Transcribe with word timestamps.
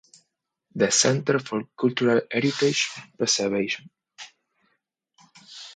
The 0.77 0.89
Centre 0.89 1.37
for 1.37 1.63
Cultural 1.77 2.21
Heritage 2.31 2.89
Preservation. 3.15 3.87